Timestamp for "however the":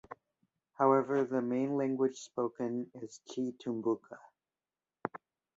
0.79-1.43